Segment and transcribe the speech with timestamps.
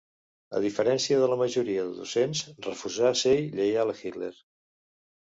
[0.59, 4.31] A diferència de la majoria de docents, refusà ser lleial a Hitler.